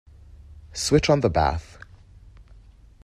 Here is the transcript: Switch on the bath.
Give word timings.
Switch 0.73 1.11
on 1.11 1.19
the 1.19 1.29
bath. 1.29 1.77